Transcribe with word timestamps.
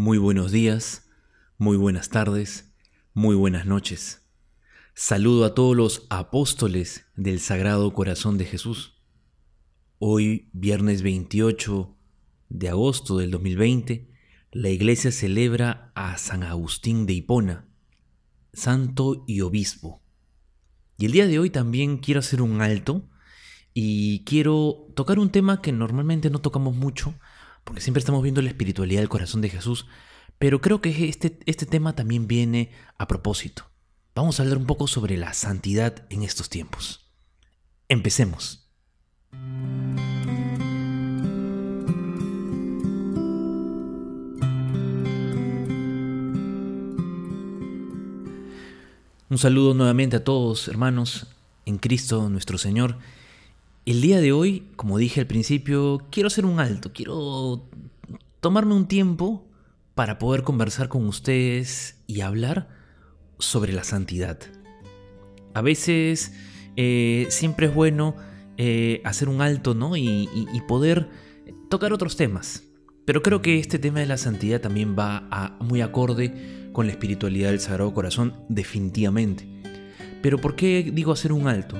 Muy 0.00 0.16
buenos 0.16 0.52
días, 0.52 1.10
muy 1.56 1.76
buenas 1.76 2.08
tardes, 2.08 2.72
muy 3.14 3.34
buenas 3.34 3.66
noches. 3.66 4.30
Saludo 4.94 5.44
a 5.44 5.56
todos 5.56 5.76
los 5.76 6.06
apóstoles 6.08 7.06
del 7.16 7.40
Sagrado 7.40 7.92
Corazón 7.92 8.38
de 8.38 8.44
Jesús. 8.44 9.02
Hoy, 9.98 10.50
viernes 10.52 11.02
28 11.02 11.96
de 12.48 12.68
agosto 12.68 13.18
del 13.18 13.32
2020, 13.32 14.08
la 14.52 14.68
iglesia 14.68 15.10
celebra 15.10 15.90
a 15.96 16.16
San 16.16 16.44
Agustín 16.44 17.04
de 17.04 17.14
Hipona, 17.14 17.66
santo 18.52 19.24
y 19.26 19.40
obispo. 19.40 20.00
Y 20.96 21.06
el 21.06 21.10
día 21.10 21.26
de 21.26 21.40
hoy 21.40 21.50
también 21.50 21.98
quiero 21.98 22.20
hacer 22.20 22.40
un 22.40 22.62
alto 22.62 23.10
y 23.74 24.22
quiero 24.22 24.92
tocar 24.94 25.18
un 25.18 25.30
tema 25.30 25.60
que 25.60 25.72
normalmente 25.72 26.30
no 26.30 26.38
tocamos 26.38 26.76
mucho, 26.76 27.16
porque 27.68 27.82
siempre 27.82 27.98
estamos 27.98 28.22
viendo 28.22 28.40
la 28.40 28.48
espiritualidad 28.48 29.00
del 29.00 29.10
corazón 29.10 29.42
de 29.42 29.50
Jesús, 29.50 29.84
pero 30.38 30.62
creo 30.62 30.80
que 30.80 31.06
este, 31.06 31.38
este 31.44 31.66
tema 31.66 31.94
también 31.94 32.26
viene 32.26 32.70
a 32.96 33.06
propósito. 33.06 33.64
Vamos 34.14 34.40
a 34.40 34.42
hablar 34.42 34.56
un 34.56 34.64
poco 34.64 34.86
sobre 34.86 35.18
la 35.18 35.34
santidad 35.34 36.06
en 36.08 36.22
estos 36.22 36.48
tiempos. 36.48 37.12
Empecemos. 37.90 38.70
Un 49.28 49.36
saludo 49.36 49.74
nuevamente 49.74 50.16
a 50.16 50.24
todos, 50.24 50.68
hermanos, 50.68 51.26
en 51.66 51.76
Cristo 51.76 52.30
nuestro 52.30 52.56
Señor. 52.56 52.96
El 53.88 54.02
día 54.02 54.20
de 54.20 54.32
hoy, 54.32 54.64
como 54.76 54.98
dije 54.98 55.18
al 55.18 55.26
principio, 55.26 56.02
quiero 56.10 56.26
hacer 56.26 56.44
un 56.44 56.60
alto, 56.60 56.92
quiero 56.92 57.70
tomarme 58.40 58.74
un 58.74 58.86
tiempo 58.86 59.48
para 59.94 60.18
poder 60.18 60.42
conversar 60.42 60.90
con 60.90 61.06
ustedes 61.06 61.96
y 62.06 62.20
hablar 62.20 62.68
sobre 63.38 63.72
la 63.72 63.84
santidad. 63.84 64.40
A 65.54 65.62
veces 65.62 66.34
eh, 66.76 67.28
siempre 67.30 67.68
es 67.68 67.74
bueno 67.74 68.14
eh, 68.58 69.00
hacer 69.06 69.30
un 69.30 69.40
alto 69.40 69.72
¿no? 69.72 69.96
Y, 69.96 70.28
poder 70.68 71.08
tocar 71.70 71.94
otros 71.94 72.14
temas. 72.18 72.64
Pero 73.06 73.22
creo 73.22 73.40
que 73.40 73.58
este 73.58 73.78
tema 73.78 74.00
de 74.00 74.06
la 74.06 74.18
santidad 74.18 74.60
también 74.60 74.96
va 74.98 75.56
muy 75.60 75.80
acorde 75.80 76.68
con 76.74 76.84
la 76.84 76.92
espiritualidad 76.92 77.52
del 77.52 77.60
Sagrado 77.60 77.94
Corazón, 77.94 78.34
definitivamente. 78.50 79.48
Pero 80.20 80.36
¿por 80.36 80.56
qué 80.56 80.90
digo 80.92 81.12
hacer 81.12 81.32
un 81.32 81.48
alto? 81.48 81.78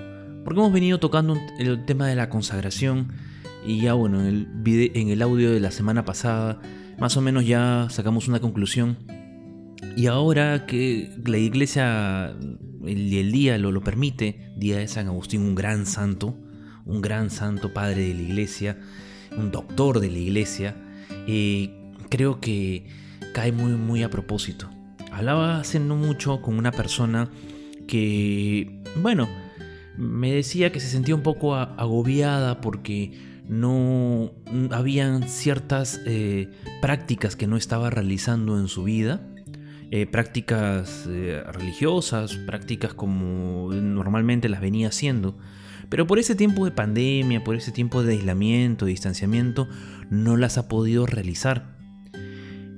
Porque 0.49 0.61
hemos 0.61 0.73
venido 0.73 0.99
tocando 0.99 1.39
el 1.59 1.85
tema 1.85 2.07
de 2.07 2.17
la 2.17 2.31
consagración 2.31 3.13
y 3.67 3.83
ya 3.83 3.93
bueno, 3.93 4.27
en 4.27 4.49
el, 4.65 4.93
en 4.95 5.09
el 5.11 5.21
audio 5.21 5.53
de 5.53 5.61
la 5.61 5.71
semana 5.71 6.07
pasada 6.07 6.59
más 6.99 7.19
o 7.19 7.21
menos 7.21 7.45
ya 7.45 7.89
sacamos 7.91 8.29
una 8.29 8.41
conclusión. 8.41 8.97
Y 9.95 10.07
ahora 10.07 10.65
que 10.65 11.15
la 11.27 11.37
iglesia, 11.37 12.35
el, 12.83 13.13
el 13.13 13.31
día 13.31 13.59
lo, 13.59 13.79
permite, 13.83 14.51
día 14.57 14.79
de 14.79 14.89
San 14.89 15.09
Agustín, 15.09 15.43
un 15.43 15.55
gran 15.55 15.85
santo, 15.85 16.35
un 16.87 17.03
gran 17.03 17.29
santo 17.29 17.75
padre 17.75 18.09
de 18.09 18.15
la 18.15 18.23
iglesia, 18.23 18.79
un 19.37 19.51
doctor 19.51 20.01
de 20.01 20.11
la 20.11 20.19
iglesia, 20.19 20.77
creo 22.09 22.41
que 22.41 22.87
cae 23.35 23.53
muy, 23.53 23.73
muy 23.73 24.03
a 24.03 24.09
propósito. 24.09 24.71
Hablaba 25.13 25.61
hace 25.61 25.79
no 25.79 25.97
mucho 25.97 26.41
con 26.41 26.57
una 26.57 26.73
persona 26.73 27.29
que, 27.87 28.83
bueno, 29.03 29.29
me 29.99 30.33
decía 30.33 30.71
que 30.71 30.81
se 30.81 30.89
sentía 30.89 31.15
un 31.15 31.23
poco 31.23 31.57
agobiada 31.57 32.61
porque 32.61 33.13
no 33.49 34.31
habían 34.71 35.29
ciertas 35.29 36.01
eh, 36.07 36.49
prácticas 36.81 37.35
que 37.35 37.47
no 37.47 37.57
estaba 37.57 37.91
realizando 37.91 38.59
en 38.61 38.69
su 38.69 38.85
vida, 38.85 39.27
eh, 39.91 40.07
prácticas 40.07 41.07
eh, 41.09 41.43
religiosas, 41.53 42.37
prácticas 42.37 42.95
como 42.95 43.73
normalmente 43.73 44.49
las 44.49 44.61
venía 44.61 44.89
haciendo, 44.89 45.37
pero 45.89 46.07
por 46.07 46.19
ese 46.19 46.37
tiempo 46.37 46.65
de 46.65 46.71
pandemia, 46.71 47.43
por 47.43 47.57
ese 47.57 47.73
tiempo 47.73 48.03
de 48.03 48.13
aislamiento, 48.13 48.85
de 48.85 48.91
distanciamiento, 48.91 49.67
no 50.11 50.37
las 50.37 50.59
ha 50.59 50.69
podido 50.69 51.07
realizar. 51.07 51.77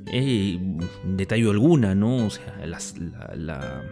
detalle 0.06 1.50
alguna, 1.50 1.94
¿no? 1.94 2.26
O 2.26 2.30
sea, 2.30 2.64
la 2.64 2.78
la, 3.36 3.82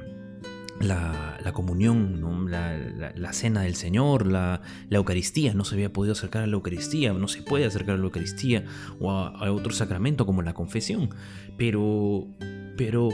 comunión, 1.59 2.51
la, 2.51 3.33
cena 3.33 3.63
del 3.63 3.75
Señor, 3.75 4.27
la, 4.27 4.61
Eucaristía. 4.91 5.55
No 5.55 5.65
se 5.65 5.75
había 5.75 5.93
podido 5.93 6.13
acercar 6.13 6.45
a 6.45 6.47
la 6.47 6.55
Eucaristía, 6.55 7.13
no 7.13 7.27
se 7.27 7.43
puede 7.43 7.65
acercar 7.65 7.97
a 7.97 7.99
la 7.99 8.05
Eucaristía 8.05 8.65
o 9.01 9.11
a, 9.11 9.51
otro 9.51 9.73
sacramento 9.73 10.25
como 10.25 10.43
la 10.43 10.55
confesión. 10.55 11.11
Pero, 11.57 12.29
pero 12.77 13.11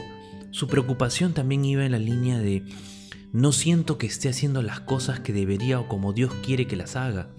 su 0.50 0.68
preocupación 0.68 1.32
también 1.32 1.64
iba 1.64 1.86
en 1.86 1.92
la 1.92 1.98
línea 1.98 2.38
de 2.38 2.64
no 3.32 3.50
siento 3.50 3.98
que 3.98 4.06
esté 4.06 4.28
haciendo 4.28 4.62
las 4.62 4.80
cosas 4.80 5.20
que 5.20 5.32
debería 5.32 5.80
o 5.80 5.88
como 5.88 6.12
Dios 6.12 6.32
quiere 6.44 6.66
que 6.66 6.76
las 6.76 6.96
haga. 6.96 7.30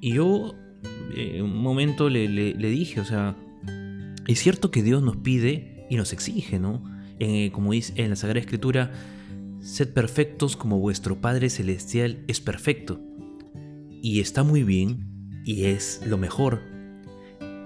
Y 0.00 0.12
yo 0.14 0.54
en 1.16 1.36
eh, 1.36 1.42
un 1.42 1.56
momento 1.56 2.08
le, 2.08 2.54
dije, 2.54 3.00
o 3.00 3.04
sea, 3.04 3.36
es 4.26 4.38
cierto 4.38 4.70
que 4.70 4.82
Dios 4.82 5.02
nos 5.02 5.16
pide 5.16 5.86
y 5.90 5.96
nos 5.96 6.12
exige, 6.12 6.58
¿no? 6.58 6.90
como 7.52 7.70
dice 7.70 7.92
en 8.02 8.10
la 8.10 8.16
Sagrada 8.16 8.40
Escritura, 8.40 8.90
Sed 9.62 9.90
perfectos 9.92 10.56
como 10.56 10.80
vuestro 10.80 11.20
Padre 11.20 11.48
Celestial 11.48 12.24
es 12.26 12.40
perfecto. 12.40 13.00
Y 14.02 14.18
está 14.18 14.42
muy 14.42 14.64
bien, 14.64 15.40
y 15.44 15.66
es 15.66 16.00
lo 16.04 16.18
mejor, 16.18 16.60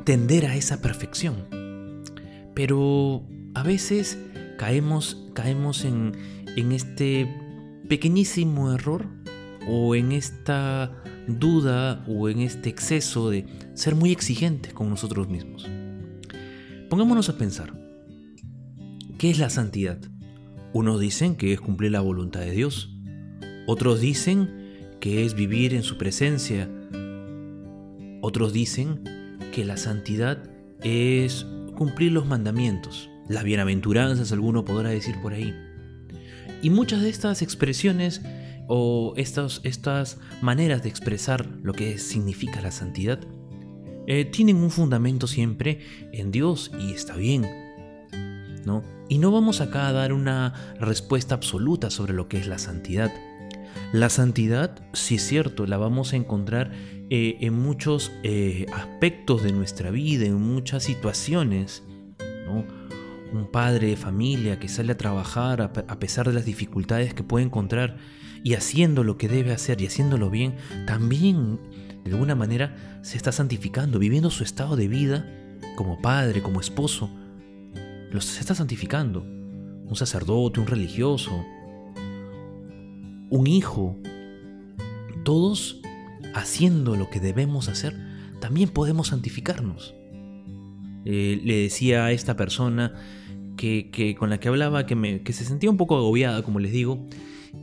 tender 0.04 0.44
a 0.44 0.56
esa 0.56 0.82
perfección. 0.82 1.46
Pero 2.54 3.26
a 3.54 3.62
veces 3.62 4.18
caemos, 4.58 5.26
caemos 5.32 5.86
en, 5.86 6.12
en 6.54 6.72
este 6.72 7.34
pequeñísimo 7.88 8.72
error 8.72 9.08
o 9.66 9.94
en 9.94 10.12
esta 10.12 11.02
duda 11.26 12.04
o 12.06 12.28
en 12.28 12.40
este 12.40 12.68
exceso 12.68 13.30
de 13.30 13.46
ser 13.72 13.94
muy 13.94 14.12
exigentes 14.12 14.74
con 14.74 14.90
nosotros 14.90 15.30
mismos. 15.30 15.66
Pongámonos 16.90 17.30
a 17.30 17.38
pensar, 17.38 17.72
¿qué 19.16 19.30
es 19.30 19.38
la 19.38 19.48
santidad? 19.48 19.98
Unos 20.76 21.00
dicen 21.00 21.36
que 21.36 21.54
es 21.54 21.60
cumplir 21.62 21.92
la 21.92 22.02
voluntad 22.02 22.40
de 22.40 22.50
Dios. 22.50 22.90
Otros 23.66 23.98
dicen 23.98 24.98
que 25.00 25.24
es 25.24 25.32
vivir 25.32 25.72
en 25.72 25.82
su 25.82 25.96
presencia. 25.96 26.68
Otros 28.20 28.52
dicen 28.52 29.02
que 29.54 29.64
la 29.64 29.78
santidad 29.78 30.50
es 30.82 31.46
cumplir 31.76 32.12
los 32.12 32.26
mandamientos. 32.26 33.08
Las 33.26 33.42
bienaventuranzas, 33.42 34.32
alguno 34.32 34.66
podrá 34.66 34.90
decir 34.90 35.16
por 35.22 35.32
ahí. 35.32 35.54
Y 36.60 36.68
muchas 36.68 37.00
de 37.00 37.08
estas 37.08 37.40
expresiones 37.40 38.20
o 38.68 39.14
estas, 39.16 39.62
estas 39.64 40.18
maneras 40.42 40.82
de 40.82 40.90
expresar 40.90 41.46
lo 41.62 41.72
que 41.72 41.96
significa 41.96 42.60
la 42.60 42.70
santidad 42.70 43.20
eh, 44.06 44.26
tienen 44.26 44.56
un 44.56 44.70
fundamento 44.70 45.26
siempre 45.26 45.80
en 46.12 46.30
Dios 46.30 46.70
y 46.78 46.92
está 46.92 47.16
bien. 47.16 47.65
Y 49.08 49.18
no 49.18 49.30
vamos 49.30 49.60
acá 49.60 49.88
a 49.88 49.92
dar 49.92 50.12
una 50.12 50.52
respuesta 50.80 51.34
absoluta 51.34 51.90
sobre 51.90 52.12
lo 52.12 52.28
que 52.28 52.38
es 52.38 52.46
la 52.46 52.58
santidad. 52.58 53.12
La 53.92 54.10
santidad, 54.10 54.82
sí 54.92 55.16
es 55.16 55.26
cierto, 55.26 55.66
la 55.66 55.76
vamos 55.76 56.12
a 56.12 56.16
encontrar 56.16 56.72
eh, 57.08 57.36
en 57.40 57.54
muchos 57.54 58.10
eh, 58.22 58.66
aspectos 58.74 59.42
de 59.42 59.52
nuestra 59.52 59.90
vida, 59.90 60.26
en 60.26 60.40
muchas 60.40 60.82
situaciones. 60.84 61.84
Un 63.32 63.50
padre 63.50 63.88
de 63.88 63.96
familia 63.96 64.58
que 64.58 64.68
sale 64.68 64.92
a 64.92 64.96
trabajar 64.96 65.60
a 65.60 65.98
pesar 65.98 66.28
de 66.28 66.32
las 66.32 66.44
dificultades 66.44 67.12
que 67.12 67.24
puede 67.24 67.44
encontrar 67.44 67.96
y 68.44 68.54
haciendo 68.54 69.02
lo 69.02 69.18
que 69.18 69.28
debe 69.28 69.52
hacer 69.52 69.80
y 69.80 69.86
haciéndolo 69.86 70.30
bien, 70.30 70.54
también 70.86 71.58
de 72.04 72.12
alguna 72.12 72.36
manera 72.36 73.00
se 73.02 73.16
está 73.16 73.32
santificando, 73.32 73.98
viviendo 73.98 74.30
su 74.30 74.44
estado 74.44 74.76
de 74.76 74.86
vida 74.86 75.26
como 75.74 76.00
padre, 76.00 76.42
como 76.42 76.60
esposo, 76.60 77.10
se 78.20 78.40
está 78.40 78.54
santificando. 78.54 79.22
Un 79.22 79.94
sacerdote, 79.94 80.60
un 80.60 80.66
religioso, 80.66 81.44
un 83.30 83.46
hijo. 83.46 83.98
Todos 85.24 85.80
haciendo 86.34 86.96
lo 86.96 87.08
que 87.08 87.20
debemos 87.20 87.68
hacer, 87.68 87.96
también 88.40 88.68
podemos 88.68 89.08
santificarnos. 89.08 89.94
Eh, 91.04 91.40
le 91.44 91.56
decía 91.56 92.04
a 92.04 92.12
esta 92.12 92.36
persona 92.36 92.94
que, 93.56 94.14
con 94.18 94.30
la 94.30 94.38
que 94.38 94.48
hablaba 94.48 94.86
que, 94.86 95.22
que 95.24 95.32
se 95.32 95.44
sentía 95.44 95.70
un 95.70 95.76
poco 95.76 95.96
agobiada, 95.96 96.42
como 96.42 96.58
les 96.58 96.72
digo, 96.72 97.06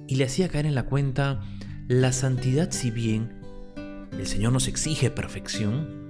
y 0.07 0.15
le 0.15 0.23
hacía 0.23 0.49
caer 0.49 0.65
en 0.65 0.75
la 0.75 0.85
cuenta 0.85 1.41
la 1.87 2.11
santidad, 2.11 2.71
si 2.71 2.89
bien 2.89 3.41
el 4.17 4.25
Señor 4.27 4.53
nos 4.53 4.67
exige 4.67 5.09
perfección, 5.11 6.03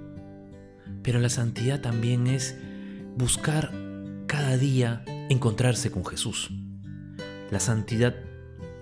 pero 1.02 1.20
la 1.20 1.28
santidad 1.28 1.80
también 1.80 2.26
es 2.26 2.56
buscar 3.16 3.72
cada 4.26 4.56
día 4.56 5.04
encontrarse 5.28 5.90
con 5.90 6.04
Jesús. 6.04 6.50
La 7.50 7.60
santidad 7.60 8.14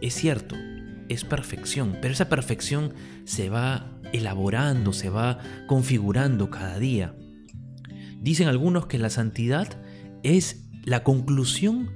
es 0.01 0.15
cierto, 0.15 0.57
es 1.09 1.25
perfección, 1.25 1.97
pero 2.01 2.13
esa 2.15 2.29
perfección 2.29 2.95
se 3.25 3.49
va 3.49 4.01
elaborando, 4.13 4.93
se 4.93 5.11
va 5.11 5.39
configurando 5.67 6.51
cada 6.51 6.79
día. 6.79 7.15
Dicen 8.21 8.49
algunos 8.49 8.87
que 8.87 8.99
la 8.99 9.11
santidad 9.11 9.69
es 10.23 10.69
la 10.85 11.03
conclusión 11.03 11.91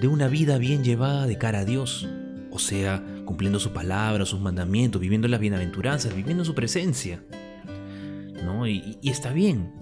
de 0.00 0.08
una 0.08 0.28
vida 0.28 0.58
bien 0.58 0.82
llevada 0.84 1.26
de 1.26 1.38
cara 1.38 1.60
a 1.60 1.64
Dios, 1.64 2.08
o 2.50 2.58
sea, 2.58 3.04
cumpliendo 3.24 3.60
su 3.60 3.72
palabra, 3.72 4.26
sus 4.26 4.40
mandamientos, 4.40 5.00
viviendo 5.00 5.28
las 5.28 5.40
bienaventuranzas, 5.40 6.14
viviendo 6.14 6.44
su 6.44 6.54
presencia. 6.54 7.22
¿No? 8.44 8.66
Y, 8.66 8.98
está 9.04 9.32
bien, 9.32 9.72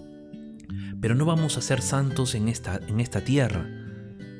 pero 1.01 1.15
no 1.15 1.25
vamos 1.25 1.57
a 1.57 1.63
ser 1.63 1.83
santos 1.83 2.35
en 2.35 2.49
esta, 2.49 2.81
en 2.89 3.01
esta 3.01 3.23
tierra. 3.23 3.67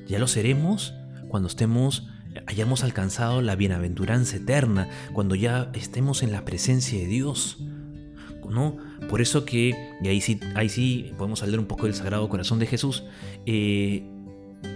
Ya 0.07 0.19
lo 0.19 0.29
seremos 0.29 0.95
cuando 1.29 1.49
estemos 1.49 2.07
hayamos 2.47 2.85
alcanzado 2.85 3.43
la 3.43 3.57
bienaventuranza 3.57 4.37
eterna, 4.37 4.89
cuando 5.13 5.35
ya 5.35 5.71
estemos 5.75 6.23
en 6.23 6.33
la 6.33 6.45
presencia 6.45 6.99
de 6.99 7.07
Dios. 7.07 7.59
¿no? 8.49 8.77
Por 9.09 9.21
eso 9.21 9.45
que, 9.45 9.75
y 10.03 10.09
ahí 10.09 10.21
sí, 10.21 10.41
ahí 10.55 10.69
sí 10.69 11.13
podemos 11.17 11.43
hablar 11.43 11.61
un 11.61 11.67
poco 11.67 11.87
del 11.87 11.95
Sagrado 11.95 12.29
Corazón 12.29 12.59
de 12.59 12.67
Jesús, 12.67 13.05
eh, 13.47 14.05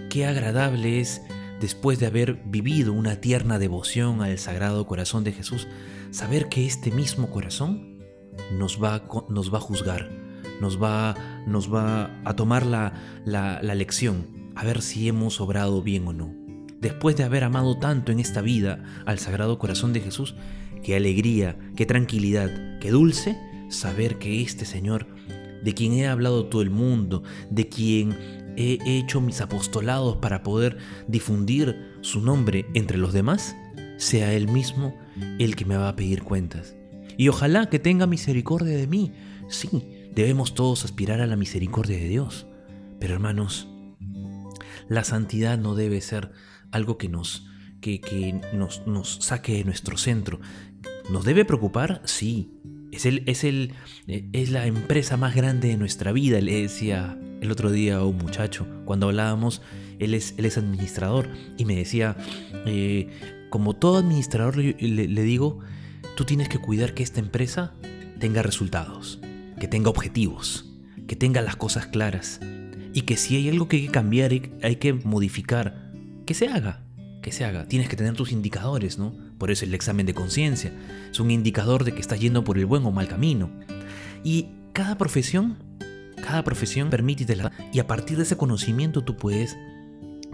qué 0.09 0.25
agradable 0.25 1.01
es, 1.01 1.21
después 1.59 1.99
de 1.99 2.05
haber 2.05 2.35
vivido 2.45 2.93
una 2.93 3.17
tierna 3.17 3.59
devoción 3.59 4.21
al 4.21 4.37
Sagrado 4.39 4.87
Corazón 4.87 5.25
de 5.25 5.33
Jesús, 5.33 5.67
saber 6.11 6.47
que 6.47 6.65
este 6.65 6.89
mismo 6.89 7.29
corazón 7.29 7.99
nos 8.53 8.81
va, 8.81 9.03
nos 9.29 9.53
va 9.53 9.57
a 9.57 9.61
juzgar, 9.61 10.09
nos 10.61 10.81
va, 10.81 11.15
nos 11.47 11.73
va 11.73 12.11
a 12.23 12.35
tomar 12.35 12.65
la, 12.65 12.93
la, 13.25 13.61
la 13.61 13.75
lección, 13.75 14.27
a 14.55 14.63
ver 14.63 14.81
si 14.81 15.07
hemos 15.07 15.41
obrado 15.41 15.81
bien 15.81 16.07
o 16.07 16.13
no. 16.13 16.33
Después 16.81 17.15
de 17.15 17.23
haber 17.23 17.43
amado 17.43 17.77
tanto 17.77 18.11
en 18.11 18.19
esta 18.19 18.41
vida 18.41 18.83
al 19.05 19.19
Sagrado 19.19 19.57
Corazón 19.57 19.93
de 19.93 20.01
Jesús, 20.01 20.35
qué 20.83 20.95
alegría, 20.95 21.57
qué 21.75 21.85
tranquilidad, 21.85 22.79
qué 22.79 22.91
dulce 22.91 23.37
saber 23.69 24.17
que 24.19 24.41
este 24.41 24.65
Señor, 24.65 25.07
de 25.63 25.73
quien 25.73 25.93
he 25.93 26.07
hablado 26.07 26.45
todo 26.45 26.61
el 26.61 26.69
mundo, 26.69 27.23
de 27.49 27.67
quien 27.67 28.15
he 28.55 28.77
hecho 28.85 29.19
mis 29.19 29.41
apostolados 29.41 30.17
para 30.17 30.43
poder 30.43 30.77
difundir 31.07 31.97
su 32.01 32.21
nombre 32.21 32.67
entre 32.73 32.97
los 32.97 33.13
demás, 33.13 33.55
sea 33.97 34.33
Él 34.33 34.47
mismo 34.47 34.95
el 35.39 35.55
que 35.55 35.65
me 35.65 35.77
va 35.77 35.89
a 35.89 35.95
pedir 35.95 36.23
cuentas. 36.23 36.75
Y 37.17 37.29
ojalá 37.29 37.69
que 37.69 37.79
tenga 37.79 38.07
misericordia 38.07 38.75
de 38.75 38.87
mí. 38.87 39.11
Sí, 39.47 39.94
debemos 40.15 40.53
todos 40.53 40.85
aspirar 40.85 41.21
a 41.21 41.27
la 41.27 41.35
misericordia 41.35 41.97
de 41.97 42.07
Dios. 42.07 42.47
Pero 42.99 43.13
hermanos, 43.13 43.67
la 44.87 45.03
santidad 45.03 45.57
no 45.57 45.75
debe 45.75 46.01
ser 46.01 46.31
algo 46.71 46.97
que 46.97 47.09
nos, 47.09 47.47
que, 47.81 47.99
que 47.99 48.39
nos, 48.53 48.85
nos 48.87 49.17
saque 49.21 49.53
de 49.53 49.63
nuestro 49.63 49.97
centro. 49.97 50.39
¿Nos 51.09 51.25
debe 51.25 51.45
preocupar? 51.45 52.01
Sí, 52.05 52.51
es, 52.91 53.05
el, 53.05 53.23
es, 53.27 53.43
el, 53.43 53.73
eh, 54.07 54.29
es 54.33 54.49
la 54.49 54.65
empresa 54.65 55.17
más 55.17 55.35
grande 55.35 55.67
de 55.67 55.77
nuestra 55.77 56.11
vida, 56.11 56.41
le 56.41 56.61
decía 56.61 57.17
el 57.41 57.51
otro 57.51 57.71
día 57.71 57.97
a 57.97 58.05
un 58.05 58.17
muchacho. 58.17 58.65
Cuando 58.85 59.07
hablábamos, 59.07 59.61
él 59.99 60.13
es, 60.13 60.33
él 60.37 60.45
es 60.45 60.57
administrador 60.57 61.29
y 61.57 61.65
me 61.65 61.75
decía, 61.75 62.15
eh, 62.65 63.09
como 63.49 63.75
todo 63.75 63.97
administrador 63.97 64.57
le, 64.57 64.75
le 64.79 65.21
digo, 65.23 65.59
tú 66.15 66.25
tienes 66.25 66.49
que 66.49 66.59
cuidar 66.59 66.93
que 66.93 67.03
esta 67.03 67.19
empresa 67.19 67.73
tenga 68.19 68.41
resultados, 68.41 69.19
que 69.65 69.69
tenga 69.69 69.89
objetivos, 69.89 70.63
que 71.07 71.15
tenga 71.15 71.41
las 71.41 71.55
cosas 71.55 71.87
claras 71.87 72.39
y 72.93 73.01
que 73.01 73.17
si 73.17 73.35
hay 73.35 73.49
algo 73.49 73.67
que 73.67 73.77
hay 73.77 73.85
que 73.87 73.91
cambiar, 73.91 74.31
hay 74.61 74.75
que 74.75 74.93
modificar, 74.93 75.91
que 76.27 76.35
se 76.35 76.47
haga 76.47 76.83
que 77.23 77.31
se 77.31 77.43
haga. 77.43 77.67
Tienes 77.67 77.89
que 77.89 77.95
tener 77.95 78.13
tus 78.13 78.31
indicadores, 78.31 78.99
¿no? 78.99 79.15
Por 79.39 79.49
eso 79.49 79.65
el 79.65 79.73
examen 79.73 80.05
de 80.05 80.13
conciencia 80.13 80.71
es 81.09 81.19
un 81.19 81.31
indicador 81.31 81.83
de 81.83 81.95
que 81.95 81.99
estás 81.99 82.19
yendo 82.19 82.43
por 82.43 82.59
el 82.59 82.67
buen 82.67 82.85
o 82.85 82.91
mal 82.91 83.07
camino. 83.07 83.49
Y 84.23 84.49
cada 84.73 84.99
profesión, 84.99 85.57
cada 86.17 86.43
profesión 86.43 86.91
permite 86.91 87.35
la... 87.35 87.51
Y 87.73 87.79
a 87.79 87.87
partir 87.87 88.17
de 88.17 88.23
ese 88.23 88.37
conocimiento 88.37 89.03
tú 89.03 89.17
puedes 89.17 89.57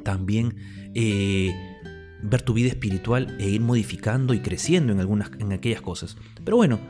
también 0.04 0.58
eh, 0.94 1.56
ver 2.22 2.42
tu 2.42 2.54
vida 2.54 2.68
espiritual 2.68 3.38
e 3.40 3.48
ir 3.48 3.62
modificando 3.62 4.34
y 4.34 4.42
creciendo 4.42 4.92
en, 4.92 5.00
algunas, 5.00 5.32
en 5.40 5.54
aquellas 5.54 5.82
cosas. 5.82 6.18
Pero 6.44 6.58
bueno, 6.58 6.82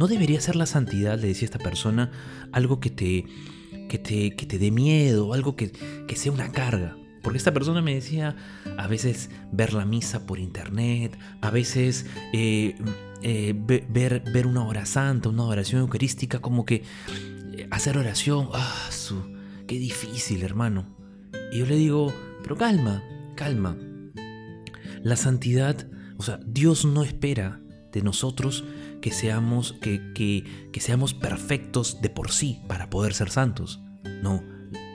no 0.00 0.08
debería 0.08 0.40
ser 0.40 0.56
la 0.56 0.64
santidad, 0.64 1.20
le 1.20 1.28
decía 1.28 1.44
esta 1.44 1.58
persona, 1.58 2.10
algo 2.52 2.80
que 2.80 2.88
te, 2.88 3.26
que 3.86 3.98
te, 3.98 4.34
que 4.34 4.46
te 4.46 4.58
dé 4.58 4.70
miedo, 4.70 5.34
algo 5.34 5.56
que, 5.56 5.72
que 6.08 6.16
sea 6.16 6.32
una 6.32 6.50
carga. 6.52 6.96
Porque 7.22 7.36
esta 7.36 7.52
persona 7.52 7.82
me 7.82 7.92
decía 7.96 8.34
a 8.78 8.86
veces 8.86 9.28
ver 9.52 9.74
la 9.74 9.84
misa 9.84 10.24
por 10.24 10.38
internet, 10.38 11.18
a 11.42 11.50
veces 11.50 12.06
eh, 12.32 12.76
eh, 13.20 13.54
ver, 13.54 14.22
ver 14.32 14.46
una 14.46 14.64
hora 14.64 14.86
santa, 14.86 15.28
una 15.28 15.44
oración 15.44 15.82
eucarística, 15.82 16.38
como 16.38 16.64
que 16.64 16.82
eh, 17.52 17.68
hacer 17.70 17.98
oración, 17.98 18.48
ah, 18.54 18.88
su, 18.90 19.22
qué 19.66 19.78
difícil, 19.78 20.42
hermano. 20.44 20.96
Y 21.52 21.58
yo 21.58 21.66
le 21.66 21.76
digo, 21.76 22.10
pero 22.42 22.56
calma, 22.56 23.02
calma. 23.36 23.76
La 25.02 25.16
santidad, 25.16 25.86
o 26.16 26.22
sea, 26.22 26.40
Dios 26.46 26.86
no 26.86 27.02
espera 27.02 27.60
de 27.92 28.00
nosotros 28.00 28.64
que 29.00 29.10
seamos, 29.10 29.72
que, 29.74 30.12
que, 30.14 30.68
que 30.72 30.80
seamos 30.80 31.14
perfectos 31.14 32.00
de 32.02 32.10
por 32.10 32.30
sí 32.30 32.60
para 32.68 32.90
poder 32.90 33.14
ser 33.14 33.30
santos. 33.30 33.80
No, 34.22 34.42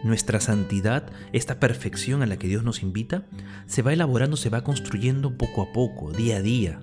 nuestra 0.04 0.40
santidad, 0.40 1.12
esta 1.34 1.60
perfección 1.60 2.22
a 2.22 2.28
la 2.28 2.38
que 2.38 2.48
Dios 2.48 2.64
nos 2.64 2.84
invita, 2.84 3.26
se 3.66 3.82
va 3.82 3.94
elaborando, 3.94 4.38
se 4.38 4.50
va 4.50 4.64
construyendo 4.64 5.38
poco 5.38 5.64
a 5.64 5.74
poco, 5.74 6.12
día 6.12 6.38
a 6.38 6.42
día. 6.42 6.82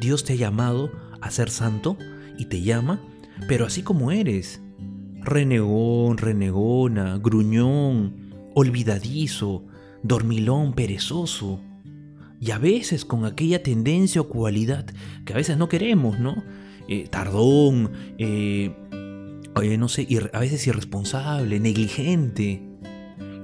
Dios 0.00 0.24
te 0.24 0.34
ha 0.34 0.36
llamado 0.36 0.92
a 1.20 1.30
ser 1.30 1.48
santo 1.48 1.96
y 2.36 2.46
te 2.46 2.60
llama, 2.60 3.00
pero 3.48 3.64
así 3.64 3.82
como 3.82 4.10
eres, 4.10 4.60
renegón, 5.20 6.18
renegona, 6.18 7.16
gruñón, 7.16 8.34
olvidadizo, 8.54 9.64
dormilón, 10.02 10.74
perezoso, 10.74 11.60
y 12.44 12.50
a 12.50 12.58
veces 12.58 13.06
con 13.06 13.24
aquella 13.24 13.62
tendencia 13.62 14.20
o 14.20 14.28
cualidad 14.28 14.84
que 15.24 15.32
a 15.32 15.36
veces 15.36 15.56
no 15.56 15.70
queremos, 15.70 16.18
¿no? 16.18 16.44
Eh, 16.88 17.08
tardón, 17.08 17.92
eh, 18.18 18.70
no 19.78 19.88
sé, 19.88 20.06
a 20.30 20.40
veces 20.40 20.66
irresponsable, 20.66 21.58
negligente. 21.58 22.62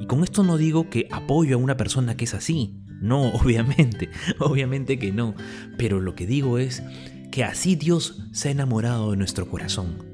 Y 0.00 0.05
con 0.05 0.23
esto 0.23 0.43
no 0.43 0.58
digo 0.58 0.91
que 0.91 1.08
apoyo 1.11 1.56
a 1.56 1.58
una 1.58 1.79
persona 1.79 2.19
que 2.19 2.25
es 2.26 2.35
así. 2.35 2.76
No, 3.00 3.29
obviamente, 3.32 4.11
obviamente 4.38 4.99
que 4.99 5.12
no. 5.12 5.35
Pero 5.79 6.02
lo 6.02 6.14
que 6.14 6.26
digo 6.26 6.58
es 6.58 6.82
que 7.31 7.43
así 7.43 7.76
Dios 7.76 8.29
se 8.32 8.49
ha 8.49 8.52
enamorado 8.52 9.12
de 9.12 9.17
nuestro 9.17 9.49
corazón. 9.49 10.05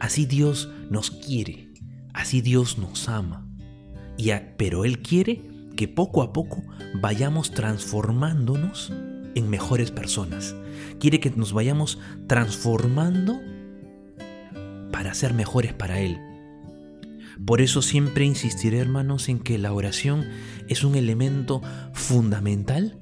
Así 0.00 0.26
Dios 0.26 0.68
nos 0.90 1.12
quiere. 1.12 1.68
Así 2.12 2.40
Dios 2.40 2.76
nos 2.76 3.08
ama. 3.08 3.46
Y 4.16 4.32
pero 4.56 4.84
Él 4.84 4.98
quiere 4.98 5.51
poco 5.88 6.22
a 6.22 6.32
poco 6.32 6.62
vayamos 7.00 7.52
transformándonos 7.52 8.92
en 9.34 9.50
mejores 9.50 9.90
personas. 9.90 10.54
Quiere 11.00 11.20
que 11.20 11.30
nos 11.30 11.52
vayamos 11.52 11.98
transformando 12.26 13.40
para 14.92 15.14
ser 15.14 15.34
mejores 15.34 15.72
para 15.72 16.00
Él. 16.00 16.20
Por 17.44 17.60
eso 17.60 17.82
siempre 17.82 18.24
insistiré, 18.24 18.78
hermanos, 18.78 19.28
en 19.28 19.40
que 19.40 19.58
la 19.58 19.72
oración 19.72 20.28
es 20.68 20.84
un 20.84 20.94
elemento 20.94 21.62
fundamental 21.92 22.98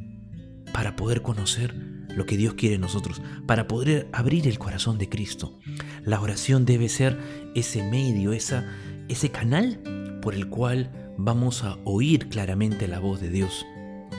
para 0.73 0.97
poder 0.97 1.23
conocer 1.23 1.75
lo 2.17 2.27
que 2.27 2.37
Dios 2.37 2.55
quiere 2.55 2.77
en 2.77 2.81
nosotros, 2.81 3.21
para 3.47 3.67
poder 3.67 4.09
abrir 4.13 4.47
el 4.47 4.59
corazón 4.59 4.99
de 4.99 5.09
Cristo. 5.09 5.59
La 6.05 6.21
oración 6.21 6.65
debe 6.65 6.89
ser 6.89 7.19
ese 7.55 7.83
medio, 7.83 8.33
esa, 8.33 8.67
ese 9.09 9.31
canal 9.31 9.81
por 10.23 10.35
el 10.35 10.49
cual 10.49 11.00
vamos 11.25 11.65
a 11.65 11.79
oír 11.85 12.29
claramente 12.29 12.89
la 12.89 12.99
voz 12.99 13.21
de 13.21 13.31
Dios. 13.31 13.67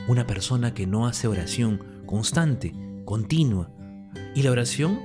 Una 0.08 0.26
persona 0.26 0.74
que 0.74 0.88
no 0.88 1.08
hace 1.08 1.28
oración 1.28 2.04
constante, 2.06 2.74
continua. 3.06 3.70
Y 4.36 4.44
la 4.44 4.52
oración, 4.52 5.00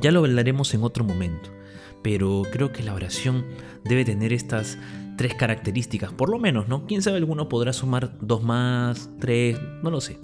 ya 0.00 0.12
lo 0.12 0.20
hablaremos 0.20 0.72
en 0.74 0.82
otro 0.82 1.04
momento 1.04 1.58
pero 2.02 2.42
creo 2.50 2.72
que 2.72 2.82
la 2.82 2.94
oración 2.94 3.44
debe 3.84 4.04
tener 4.04 4.32
estas 4.32 4.78
tres 5.16 5.34
características, 5.34 6.12
por 6.12 6.30
lo 6.30 6.38
menos, 6.38 6.68
¿no? 6.68 6.86
Quién 6.86 7.02
sabe, 7.02 7.16
alguno 7.16 7.48
podrá 7.48 7.72
sumar 7.72 8.16
dos 8.20 8.42
más, 8.42 9.10
tres, 9.18 9.58
no 9.82 9.90
lo 9.90 10.00
sé. 10.00 10.18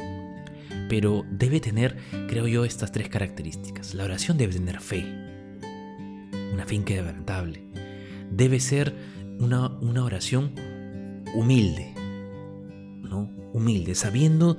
Pero 0.88 1.24
debe 1.30 1.60
tener, 1.60 1.96
creo 2.28 2.46
yo, 2.46 2.64
estas 2.64 2.92
tres 2.92 3.08
características. 3.08 3.94
La 3.94 4.04
oración 4.04 4.38
debe 4.38 4.52
tener 4.52 4.80
fe, 4.80 5.04
una 6.52 6.64
fe 6.64 6.76
inquebrantable. 6.76 7.64
Debe 8.30 8.60
ser 8.60 8.94
una, 9.40 9.68
una 9.68 10.04
oración 10.04 10.52
humilde, 11.34 11.94
¿no? 13.02 13.30
Humilde, 13.52 13.94
sabiendo 13.94 14.56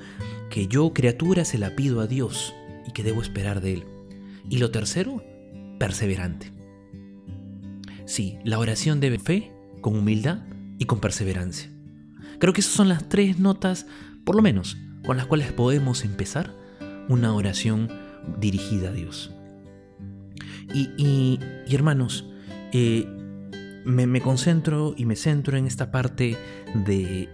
que 0.49 0.67
yo, 0.67 0.93
criatura, 0.93 1.45
se 1.45 1.57
la 1.57 1.75
pido 1.75 1.99
a 2.01 2.07
Dios 2.07 2.53
y 2.87 2.91
que 2.91 3.03
debo 3.03 3.21
esperar 3.21 3.61
de 3.61 3.73
Él. 3.73 3.83
Y 4.49 4.57
lo 4.57 4.71
tercero, 4.71 5.23
perseverante. 5.79 6.51
Sí, 8.05 8.37
la 8.43 8.59
oración 8.59 8.99
debe 8.99 9.19
fe, 9.19 9.51
con 9.81 9.95
humildad 9.95 10.39
y 10.77 10.85
con 10.85 10.99
perseverancia. 10.99 11.69
Creo 12.39 12.53
que 12.53 12.61
esas 12.61 12.73
son 12.73 12.89
las 12.89 13.09
tres 13.09 13.39
notas, 13.39 13.87
por 14.23 14.35
lo 14.35 14.41
menos, 14.41 14.77
con 15.05 15.17
las 15.17 15.25
cuales 15.25 15.51
podemos 15.51 16.03
empezar 16.03 16.53
una 17.09 17.33
oración 17.33 17.89
dirigida 18.39 18.89
a 18.89 18.93
Dios. 18.93 19.31
Y, 20.73 21.39
hermanos, 21.69 22.25
eh, 22.73 23.07
me, 23.85 24.21
concentro 24.21 24.93
y 24.97 25.05
me 25.05 25.15
centro 25.15 25.57
en 25.57 25.67
esta 25.67 25.91
parte 25.91 26.37
de, 26.73 27.29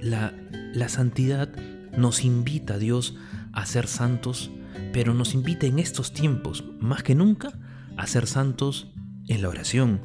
la, 0.00 0.32
la 0.72 0.88
santidad. 0.88 1.50
Nos 1.96 2.24
invita 2.24 2.74
a 2.74 2.78
Dios 2.78 3.16
a 3.52 3.66
ser 3.66 3.86
santos, 3.86 4.50
pero 4.92 5.14
nos 5.14 5.34
invita 5.34 5.66
en 5.66 5.78
estos 5.78 6.12
tiempos, 6.12 6.64
más 6.78 7.02
que 7.02 7.14
nunca, 7.14 7.58
a 7.96 8.06
ser 8.06 8.26
santos 8.26 8.92
en 9.28 9.42
la 9.42 9.48
oración, 9.48 10.00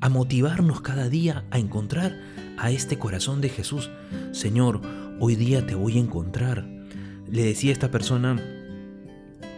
a 0.00 0.08
motivarnos 0.08 0.80
cada 0.82 1.08
día 1.08 1.44
a 1.50 1.58
encontrar 1.58 2.16
a 2.58 2.70
este 2.70 2.98
corazón 2.98 3.40
de 3.40 3.48
Jesús. 3.48 3.90
Señor, 4.32 4.82
hoy 5.18 5.34
día 5.36 5.66
te 5.66 5.74
voy 5.74 5.96
a 5.96 6.00
encontrar. 6.00 6.68
Le 7.28 7.44
decía 7.44 7.72
esta 7.72 7.90
persona, 7.90 8.36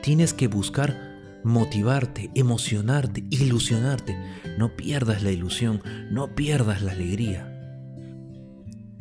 tienes 0.03 0.35
que 0.35 0.47
buscar 0.47 1.12
motivarte, 1.45 2.31
emocionarte, 2.35 3.25
ilusionarte. 3.31 4.17
No 4.59 4.77
pierdas 4.77 5.23
la 5.23 5.31
ilusión, 5.31 5.83
no 6.11 6.35
pierdas 6.35 6.83
la 6.83 6.93
alegría. 6.93 7.49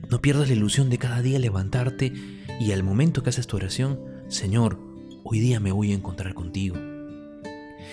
No 0.10 0.22
pierdas 0.22 0.50
la 0.50 0.56
ilusión 0.56 0.90
de 0.90 0.98
cada 0.98 1.22
día 1.22 1.40
levantarte 1.40 2.14
y 2.60 2.72
al 2.72 2.84
momento 2.84 3.24
que 3.24 3.30
haces 3.30 3.48
tu 3.48 3.58
oración, 3.58 4.00
Señor, 4.28 4.80
hoy 5.24 5.40
día 5.40 5.60
me 5.60 5.72
voy 5.72 5.92
a 5.92 5.96
encontrar 5.96 6.34
contigo. 6.34 6.78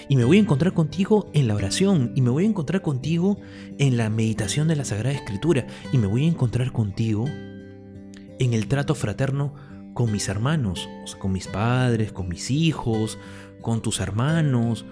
Y 0.08 0.16
me 0.16 0.24
voy 0.24 0.38
a 0.38 0.40
encontrar 0.40 0.72
contigo 0.72 1.30
en 1.34 1.48
la 1.48 1.54
oración, 1.54 2.12
y 2.14 2.22
me 2.22 2.30
voy 2.30 2.44
a 2.44 2.48
encontrar 2.48 2.82
contigo 2.82 3.38
en 3.78 3.96
la 3.96 4.08
meditación 4.10 4.68
de 4.68 4.76
la 4.76 4.84
Sagrada 4.84 5.14
Escritura, 5.14 5.66
y 5.92 5.98
me 5.98 6.06
voy 6.06 6.24
a 6.24 6.28
encontrar 6.28 6.72
contigo 6.72 7.26
en 7.26 8.54
el 8.54 8.68
trato 8.68 8.94
fraterno 8.94 9.54
con 9.98 10.12
mis 10.12 10.28
hermanos, 10.28 10.88
con 11.18 11.32
mis 11.32 11.48
padres, 11.48 12.12
con 12.12 12.28
mis 12.28 12.52
hijos, 12.52 13.18
con 13.60 13.82
tus 13.82 13.98
hermanos, 13.98 14.84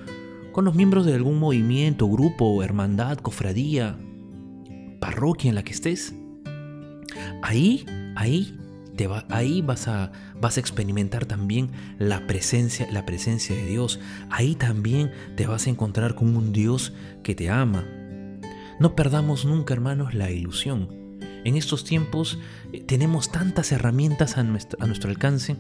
con 0.51 0.65
los 0.65 0.75
miembros 0.75 1.07
de 1.07 1.15
algún 1.15 1.39
movimiento, 1.39 2.09
grupo, 2.09 2.61
hermandad, 2.65 3.17
cofradía, 3.19 3.97
parroquia 4.99 5.51
en 5.51 5.55
la 5.55 5.63
que 5.63 5.71
estés. 5.71 6.13
Ahí, 7.45 7.87
ahí, 8.17 8.59
te 8.97 9.07
va, 9.07 9.25
ahí 9.31 9.63
vas 9.63 9.87
a, 9.87 10.11
vas 10.41 10.57
a 10.57 10.61
experimentar 10.61 11.25
también 11.25 11.71
la 12.01 12.27
presencia, 12.27 12.89
la 12.91 13.07
presencia 13.07 13.55
de 13.55 13.65
Dios. 13.65 14.01
Ahí 14.29 14.57
también 14.57 15.13
te 15.37 15.47
vas 15.47 15.69
a 15.69 15.71
encontrar 15.71 16.17
con 16.17 16.37
un 16.37 16.53
Dios 16.53 16.95
que 17.23 17.37
te 17.37 17.49
ama. 17.49 17.87
No 18.81 18.97
perdamos 18.97 19.45
nunca, 19.45 19.73
hermanos, 19.73 20.15
la 20.15 20.33
ilusión. 20.33 21.06
En 21.47 21.57
estos 21.57 21.85
tiempos 21.85 22.41
eh, 22.73 22.81
tenemos 22.81 23.31
tantas 23.31 23.71
herramientas 23.71 24.37
a 24.37 24.43
nuestro, 24.43 25.09
alcance 25.09 25.57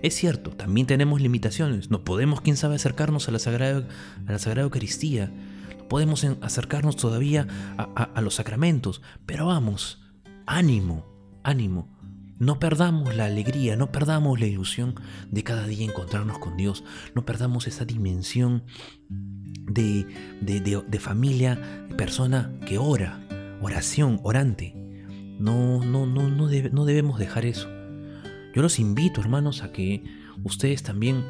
es 0.00 0.14
cierto, 0.14 0.52
también 0.52 0.86
tenemos 0.86 1.20
limitaciones. 1.20 1.90
No 1.90 2.04
podemos, 2.04 2.40
quién 2.40 2.56
sabe, 2.56 2.76
acercarnos 2.76 3.26
a 3.26 3.32
la 3.32 3.40
Sagrada, 3.40 3.82
Eucaristía. 4.62 5.32
No 5.76 5.88
podemos 5.88 6.24
acercarnos 6.40 6.94
todavía 6.94 7.48
a, 7.76 8.20
los 8.20 8.34
sacramentos. 8.34 9.02
Pero 9.26 9.46
vamos, 9.46 10.04
ánimo, 10.46 11.04
ánimo. 11.42 11.88
No 12.38 12.60
perdamos 12.60 13.16
la 13.16 13.24
alegría, 13.24 13.76
no 13.76 13.90
perdamos 13.90 14.38
la 14.38 14.46
ilusión 14.46 14.94
de 15.32 15.42
cada 15.42 15.66
día 15.66 15.84
encontrarnos 15.84 16.38
con 16.38 16.56
Dios. 16.56 16.84
No 17.16 17.24
perdamos 17.24 17.66
esa 17.66 17.84
dimensión 17.84 18.62
de, 19.08 20.06
de, 20.40 21.00
familia, 21.00 21.56
de 21.88 21.94
persona 21.96 22.52
que 22.66 22.78
ora, 22.78 23.18
oración, 23.60 24.20
orante. 24.22 24.87
No, 25.38 25.84
no, 25.84 26.06
no, 26.06 26.28
no, 26.28 26.48
no 26.48 26.84
debemos 26.84 27.18
dejar 27.18 27.46
eso. 27.46 27.68
Yo 28.54 28.62
los 28.62 28.78
invito, 28.78 29.20
hermanos, 29.20 29.62
a 29.62 29.72
que 29.72 30.02
ustedes 30.42 30.82
también 30.82 31.24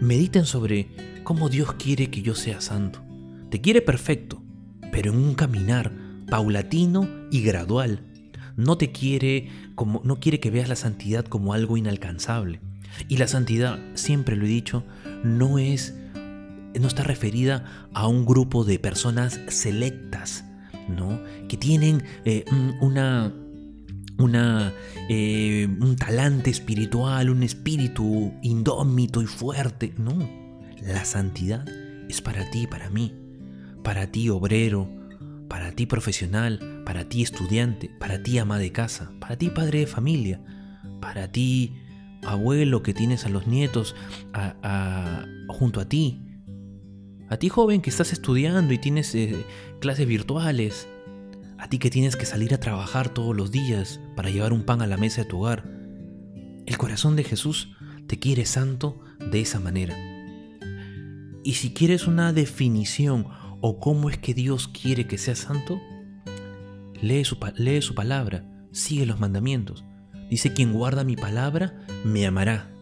mediten 0.00 0.46
sobre 0.46 0.88
cómo 1.24 1.48
Dios 1.48 1.74
quiere 1.74 2.10
que 2.10 2.22
yo 2.22 2.34
sea 2.34 2.60
santo. 2.60 3.02
Te 3.50 3.60
quiere 3.60 3.82
perfecto, 3.82 4.42
pero 4.92 5.12
en 5.12 5.18
un 5.18 5.34
caminar 5.34 5.92
paulatino 6.28 7.08
y 7.30 7.42
gradual. 7.42 8.04
No 8.56 8.76
te 8.76 8.92
quiere 8.92 9.48
como 9.74 10.00
no 10.04 10.20
quiere 10.20 10.40
que 10.40 10.50
veas 10.50 10.68
la 10.68 10.76
santidad 10.76 11.24
como 11.24 11.52
algo 11.52 11.76
inalcanzable. 11.76 12.60
Y 13.08 13.16
la 13.16 13.28
santidad, 13.28 13.78
siempre 13.94 14.36
lo 14.36 14.44
he 14.44 14.48
dicho, 14.48 14.84
no 15.24 15.58
es 15.58 15.94
no 16.78 16.86
está 16.86 17.02
referida 17.02 17.88
a 17.94 18.06
un 18.06 18.24
grupo 18.24 18.64
de 18.64 18.78
personas 18.78 19.40
selectas, 19.48 20.44
¿no? 20.88 21.20
Que 21.48 21.56
tienen 21.56 22.04
eh, 22.24 22.44
una 22.80 23.32
una, 24.20 24.72
eh, 25.08 25.68
un 25.80 25.96
talante 25.96 26.50
espiritual, 26.50 27.30
un 27.30 27.42
espíritu 27.42 28.32
indómito 28.42 29.22
y 29.22 29.26
fuerte. 29.26 29.94
No, 29.96 30.28
la 30.82 31.04
santidad 31.04 31.66
es 32.08 32.20
para 32.20 32.50
ti, 32.50 32.66
para 32.66 32.90
mí, 32.90 33.14
para 33.82 34.06
ti 34.08 34.28
obrero, 34.28 34.88
para 35.48 35.72
ti 35.72 35.86
profesional, 35.86 36.82
para 36.84 37.08
ti 37.08 37.22
estudiante, 37.22 37.90
para 37.98 38.22
ti 38.22 38.38
ama 38.38 38.58
de 38.58 38.72
casa, 38.72 39.12
para 39.20 39.36
ti 39.36 39.50
padre 39.50 39.80
de 39.80 39.86
familia, 39.86 40.40
para 41.00 41.30
ti 41.32 41.74
abuelo 42.22 42.82
que 42.82 42.94
tienes 42.94 43.24
a 43.24 43.28
los 43.28 43.46
nietos 43.46 43.94
junto 45.48 45.80
a 45.80 45.88
ti, 45.88 46.20
a 47.28 47.36
ti 47.36 47.48
joven 47.48 47.80
que 47.80 47.90
estás 47.90 48.12
estudiando 48.12 48.74
y 48.74 48.78
tienes 48.78 49.14
eh, 49.14 49.44
clases 49.80 50.06
virtuales, 50.06 50.88
a 51.60 51.68
ti 51.68 51.78
que 51.78 51.90
tienes 51.90 52.16
que 52.16 52.24
salir 52.24 52.54
a 52.54 52.58
trabajar 52.58 53.10
todos 53.10 53.36
los 53.36 53.50
días 53.50 54.00
para 54.16 54.30
llevar 54.30 54.54
un 54.54 54.62
pan 54.62 54.80
a 54.80 54.86
la 54.86 54.96
mesa 54.96 55.22
de 55.22 55.28
tu 55.28 55.40
hogar. 55.40 55.70
El 56.64 56.78
corazón 56.78 57.16
de 57.16 57.24
Jesús 57.24 57.68
te 58.06 58.18
quiere 58.18 58.46
santo 58.46 59.00
de 59.30 59.42
esa 59.42 59.60
manera. 59.60 59.94
Y 61.44 61.54
si 61.54 61.74
quieres 61.74 62.06
una 62.06 62.32
definición 62.32 63.26
o 63.60 63.78
cómo 63.78 64.08
es 64.08 64.16
que 64.16 64.32
Dios 64.32 64.68
quiere 64.68 65.06
que 65.06 65.18
seas 65.18 65.40
santo, 65.40 65.78
lee 67.02 67.24
su, 67.24 67.36
lee 67.56 67.82
su 67.82 67.94
palabra, 67.94 68.50
sigue 68.72 69.04
los 69.04 69.20
mandamientos. 69.20 69.84
Dice, 70.30 70.54
quien 70.54 70.72
guarda 70.72 71.04
mi 71.04 71.16
palabra, 71.16 71.84
me 72.04 72.26
amará. 72.26 72.74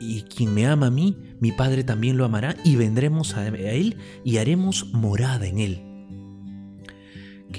Y 0.00 0.22
quien 0.22 0.52
me 0.52 0.66
ama 0.66 0.88
a 0.88 0.90
mí, 0.90 1.16
mi 1.40 1.52
Padre 1.52 1.82
también 1.82 2.18
lo 2.18 2.26
amará 2.26 2.56
y 2.62 2.76
vendremos 2.76 3.36
a 3.36 3.46
Él 3.46 3.96
y 4.22 4.36
haremos 4.36 4.92
morada 4.92 5.46
en 5.46 5.60
Él. 5.60 5.91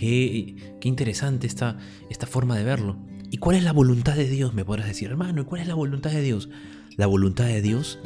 Qué, 0.03 0.89
interesante 0.89 1.48
esta, 1.48 1.77
esta 2.10 2.27
forma 2.27 2.57
de 2.57 2.65
verlo. 2.65 2.98
¿Y 3.31 3.38
cuál 3.38 3.55
es 3.55 3.63
la 3.63 3.72
voluntad 3.72 4.17
de 4.17 4.27
Dios? 4.27 4.53
Me 4.53 4.65
podrás 4.65 4.88
decir, 4.88 5.10
hermano, 5.10 5.43
¿y 5.43 5.45
cuál 5.45 5.62
es 5.62 5.67
la 5.69 5.75
voluntad 5.75 6.12
de 6.12 6.22
Dios? 6.22 6.50
La 6.98 7.07
voluntad 7.07 7.45
de 7.45 7.62
Dios 7.62 8.00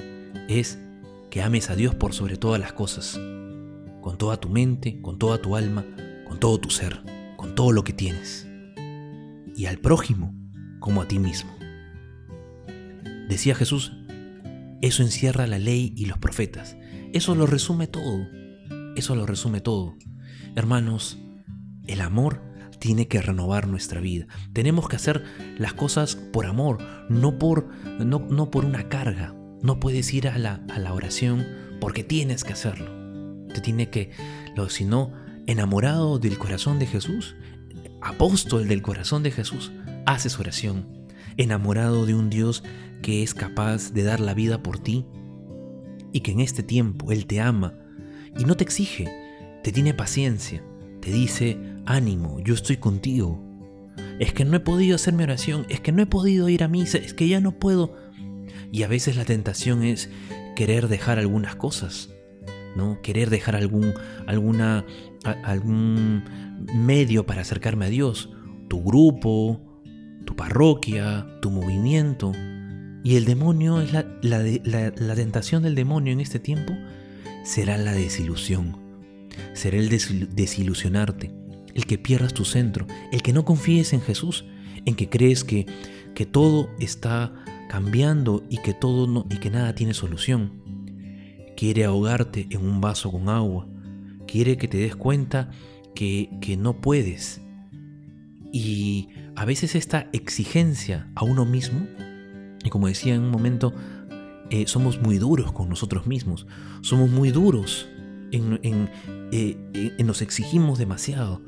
es 0.48 0.77
que 1.32 1.42
ames 1.42 1.72
a 1.72 1.75
Dios 1.75 1.96
por 1.96 2.13
sobre 2.13 2.38
todas 2.38 2.60
las 2.60 2.72
cosas, 2.72 3.20
con 4.00 4.16
toda 4.20 4.38
tu 4.38 4.48
mente, 4.48 5.01
con 5.01 5.18
toda 5.18 5.42
tu 5.42 5.56
alma, 5.56 5.88
con 6.27 6.39
todo 6.39 6.60
tu 6.60 6.70
ser, 6.70 7.01
con 7.36 7.56
todo 7.56 7.72
lo 7.72 7.84
que 7.84 7.94
tienes, 7.94 8.48
y 9.56 9.66
al 9.66 9.80
prójimo 9.80 10.36
como 10.80 11.01
a 11.01 11.08
ti 11.08 11.18
mismo. 11.18 11.58
Decía 13.27 13.56
Jesús, 13.56 13.94
eso 14.84 15.01
encierra 15.01 15.48
la 15.48 15.58
ley 15.58 15.94
y 15.98 16.06
los 16.06 16.20
profetas, 16.20 16.77
eso 17.12 17.34
lo 17.34 17.48
resume 17.48 17.88
todo, 17.88 18.27
eso 18.96 19.16
lo 19.16 19.25
resume 19.25 19.62
todo. 19.62 19.96
Hermanos, 20.56 21.18
el 21.88 22.01
amor 22.01 22.41
tiene 22.79 23.08
que 23.08 23.22
renovar 23.22 23.67
nuestra 23.67 24.00
vida. 24.00 24.27
Tenemos 24.53 24.88
que 24.88 24.96
hacer 24.96 25.24
las 25.58 25.74
cosas 25.74 26.15
por 26.15 26.46
amor, 26.46 26.79
no 27.10 27.38
por, 27.39 27.67
no, 28.00 28.20
no 28.20 28.51
por 28.51 28.65
una 28.65 28.88
carga. 28.89 29.36
No 29.62 29.79
puedes 29.79 30.13
ir 30.13 30.27
a 30.27 30.38
la, 30.38 30.63
a 30.70 30.79
la 30.79 30.94
oración 30.94 31.46
porque 31.79 32.03
tienes 32.03 32.44
que 32.44 32.53
hacerlo. 32.53 33.48
Te 33.53 33.62
tiene 33.62 33.89
que, 33.89 34.12
sino 34.70 35.13
enamorado 35.48 36.20
del 36.20 36.38
corazón 36.38 36.79
de 36.79 36.86
Jesús, 36.86 37.36
apóstol 38.01 38.67
del 38.67 38.82
corazón 38.82 39.24
de 39.24 39.32
Jesús, 39.32 39.72
haces 40.06 40.39
oración. 40.39 41.08
Enamorado 41.38 42.06
de 42.06 42.15
un 42.15 42.29
Dios 42.29 42.63
que 43.01 43.24
es 43.24 43.34
capaz 43.34 43.91
de 43.91 44.03
dar 44.03 44.20
la 44.20 44.34
vida 44.34 44.63
por 44.63 44.79
ti 44.79 45.06
y 46.12 46.22
que 46.22 46.32
en 46.32 46.39
este 46.39 46.63
tiempo 46.63 47.12
Él 47.12 47.25
te 47.27 47.41
ama 47.41 47.74
y 48.38 48.46
no 48.46 48.58
te 48.58 48.63
exige, 48.63 49.08
te 49.63 49.72
tiene 49.72 49.94
paciencia, 49.94 50.63
te 51.01 51.12
dice, 51.12 51.76
ánimo, 51.88 52.39
yo 52.41 52.53
estoy 52.53 52.77
contigo. 52.77 53.41
Es 54.20 54.34
que 54.34 54.46
no 54.46 54.58
he 54.58 54.60
podido 54.60 54.96
hacer 54.96 55.13
mi 55.13 55.24
oración, 55.24 55.65
es 55.70 55.79
que 55.79 55.91
no 55.91 56.03
he 56.03 56.06
podido 56.06 56.50
ir 56.50 56.63
a 56.63 56.67
misa, 56.67 56.98
es 56.98 57.13
que 57.13 57.27
ya 57.27 57.39
no 57.39 57.53
puedo. 57.53 57.96
Y 58.72 58.84
a 58.84 58.88
veces 58.88 59.15
la 59.15 59.25
tentación 59.25 59.84
es 59.84 60.10
querer 60.56 60.88
dejar 60.88 61.17
algunas 61.17 61.56
cosas, 61.56 62.10
¿no? 62.75 63.01
Querer 63.01 63.29
dejar 63.29 63.56
algún, 63.56 63.94
alguna, 64.25 64.86
algún 65.44 66.24
medio 66.74 67.25
para 67.25 67.41
acercarme 67.41 67.86
a 67.86 67.89
Dios. 67.89 68.29
Tu 68.67 68.84
grupo, 68.84 69.62
tu 70.25 70.36
parroquia, 70.36 71.27
tu 71.41 71.50
movimiento. 71.50 72.34
Y 73.03 73.15
el 73.15 73.25
demonio 73.25 73.82
es 73.82 73.94
la, 73.94 74.06
la, 74.22 74.44
la 74.96 75.15
tentación 75.15 75.63
del 75.63 75.75
demonio 75.75 76.12
en 76.12 76.20
este 76.20 76.39
tiempo 76.39 76.74
será 77.44 77.77
la 77.77 77.94
desilusión. 77.94 78.77
Será 79.53 79.77
el 79.77 79.89
desilusionarte 79.89 81.37
el 81.77 81.86
que 81.86 81.98
pierdas 81.98 82.34
tu 82.34 82.43
centro, 82.43 82.88
el 83.12 83.22
que 83.22 83.31
no 83.31 83.46
confíes 83.46 83.93
en 83.93 84.01
Jesús, 84.01 84.46
en 84.86 84.96
que 84.96 85.10
crees 85.10 85.43
que, 85.43 85.67
que 86.15 86.25
todo 86.25 86.69
está 86.79 87.31
cambiando 87.69 88.43
y 88.50 88.57
que 88.57 88.74
todo 88.74 89.05
no, 89.05 89.27
y 89.29 89.38
que 89.38 89.51
nada 89.51 89.75
tiene 89.75 89.93
solución. 89.93 90.51
Quiere 91.55 91.86
ahogarte 91.86 92.48
en 92.50 92.65
un 92.65 92.81
vaso 92.81 93.12
con 93.12 93.29
agua. 93.29 93.67
Quiere 94.27 94.57
que 94.57 94.67
te 94.67 94.77
des 94.77 94.96
cuenta 94.96 95.51
que, 95.93 96.31
que 96.41 96.57
no 96.57 96.81
puedes. 96.81 97.41
Y 98.51 99.10
a 99.36 99.46
veces 99.46 99.75
esta 99.75 100.10
exigencia 100.13 101.12
a 101.13 101.24
uno 101.24 101.46
mismo, 101.46 101.86
y 102.63 102.69
como 102.69 102.88
decía 102.88 103.13
en 103.13 103.22
un 103.22 103.31
momento, 103.31 103.74
eh, 104.50 104.65
somos 104.65 105.00
muy 105.00 105.19
duros 105.19 105.51
con 105.51 105.69
nosotros 105.69 106.07
mismos, 106.07 106.48
somos 106.81 107.12
muy 107.12 107.29
duros, 107.29 107.88
en, 108.31 108.60
en, 108.63 108.89
eh, 109.31 109.96
nos 110.03 110.24
exigimos 110.24 110.79
demasiado. 110.79 111.41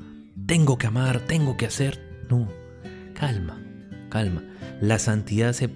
Tengo 0.50 0.79
que 0.79 0.88
amar, 0.88 1.20
tengo 1.27 1.58
que 1.58 1.68
hacer. 1.68 2.00
No, 2.27 2.48
calma, 3.13 3.62
calma. 4.10 4.44
La 4.82 4.98
santidad 4.98 5.53
se, 5.53 5.68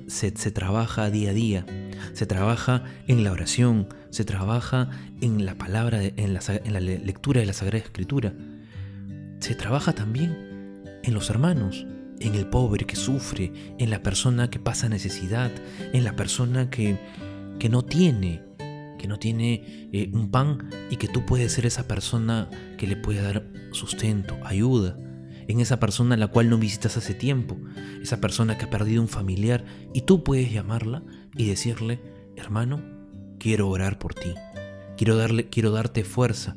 trabaja 0.51 1.11
día 1.11 1.29
a 1.29 1.33
día, 1.33 1.65
se 2.13 2.25
trabaja 2.25 2.83
en 3.07 3.23
la 3.23 3.31
oración, 3.31 3.87
se 4.09 4.25
trabaja 4.25 4.89
en 5.21 5.45
la 5.45 5.59
palabra, 5.59 6.01
en 6.01 6.33
la, 6.33 6.39
en 6.47 6.73
la 6.73 6.79
lectura 6.79 7.41
de 7.41 7.45
la 7.45 7.53
Sagrada 7.53 7.85
Escritura, 7.85 8.33
se 9.37 9.53
trabaja 9.53 9.93
también 9.93 10.81
en 11.03 11.13
los 11.13 11.29
hermanos, 11.29 11.85
en 12.19 12.33
el 12.33 12.47
pobre 12.47 12.87
que 12.87 12.95
sufre, 12.95 13.53
en 13.77 13.91
la 13.91 14.01
persona 14.01 14.49
que 14.49 14.57
pasa 14.57 14.89
necesidad, 14.89 15.51
en 15.93 16.03
la 16.03 16.15
persona 16.15 16.71
que, 16.71 16.97
que 17.59 17.69
no 17.69 17.83
tiene, 17.83 18.41
que 19.03 19.09
no 19.09 19.19
tiene 19.19 19.89
eh, 19.91 20.09
un 20.13 20.31
pan 20.31 20.69
y 20.89 20.95
que 20.95 21.09
tú 21.09 21.25
puedes 21.25 21.51
ser 21.51 21.65
esa 21.65 21.89
persona 21.89 22.49
que 22.77 22.87
le 22.87 22.95
puede 22.95 23.21
dar 23.21 23.45
sustento, 23.73 24.37
ayuda 24.45 24.97
en 25.49 25.59
esa 25.59 25.77
persona 25.77 26.15
a 26.15 26.17
la 26.17 26.29
cual 26.29 26.49
no 26.49 26.57
visitas 26.57 26.95
hace 26.95 27.13
tiempo, 27.13 27.57
esa 28.01 28.21
persona 28.21 28.57
que 28.57 28.63
ha 28.63 28.69
perdido 28.69 29.01
un 29.01 29.09
familiar 29.09 29.65
y 29.93 30.03
tú 30.03 30.23
puedes 30.23 30.53
llamarla 30.53 31.03
y 31.35 31.49
decirle, 31.49 31.99
hermano, 32.37 32.81
quiero 33.39 33.67
orar 33.67 33.99
por 33.99 34.13
ti, 34.13 34.35
quiero, 34.95 35.17
darle, 35.17 35.49
quiero 35.49 35.71
darte 35.71 36.05
fuerza 36.05 36.55